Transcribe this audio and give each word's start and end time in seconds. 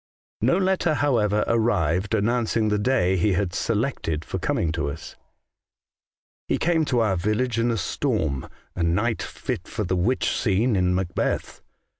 No 0.41 0.57
letter, 0.57 0.95
however, 0.95 1.43
arrived 1.45 2.15
announcing 2.15 2.69
the 2.69 2.79
day 2.79 3.17
he 3.17 3.33
had 3.33 3.53
selected 3.53 4.25
for 4.25 4.39
coming 4.39 4.71
to 4.71 4.89
us." 4.89 5.15
He 6.47 6.57
came 6.57 6.85
to 6.85 7.01
our 7.01 7.15
village 7.15 7.59
in 7.59 7.69
a 7.69 7.77
storm— 7.77 8.49
a 8.75 8.81
night 8.81 9.21
fit 9.21 9.67
for 9.67 9.83
the 9.83 9.95
witch 9.95 10.35
scene 10.35 10.75
in 10.75 10.95
Macbeth. 10.95 11.61